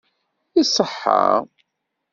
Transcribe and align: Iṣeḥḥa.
Iṣeḥḥa. 0.61 1.25